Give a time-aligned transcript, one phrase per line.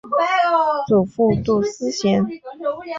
[0.87, 2.25] 祖父杜思贤。